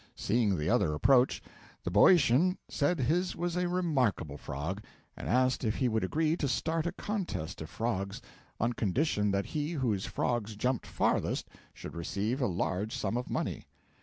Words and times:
Seeing 0.15 0.57
the 0.57 0.67
other 0.67 0.95
approach, 0.95 1.43
the 1.83 1.91
Boeotian 1.91 2.57
said 2.67 2.97
his 2.97 3.35
was 3.35 3.55
a 3.55 3.69
remarkable 3.69 4.35
frog, 4.35 4.83
and 5.15 5.29
asked 5.29 5.63
if 5.63 5.75
he 5.75 5.87
would 5.87 6.03
agree 6.03 6.35
to 6.37 6.47
start 6.47 6.87
a 6.87 6.91
contest 6.91 7.61
of 7.61 7.69
frogs, 7.69 8.19
on 8.59 8.73
condition 8.73 9.29
that 9.29 9.45
he 9.45 9.73
whose 9.73 10.07
frog 10.07 10.47
jumped 10.57 10.87
farthest 10.87 11.49
should 11.71 11.93
receive 11.93 12.41
a 12.41 12.47
large 12.47 12.95
sum 12.97 13.15
of 13.15 13.29
money. 13.29 13.67